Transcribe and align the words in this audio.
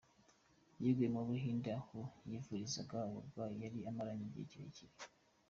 Yaguye 0.83 1.07
mu 1.15 1.21
Buhinde 1.27 1.69
aho 1.79 1.99
yivurizaga 2.29 2.97
uburwayi 3.09 3.55
yari 3.63 3.79
amaranye 3.89 4.23
igihe 4.29 4.45
kirekire. 4.55 4.93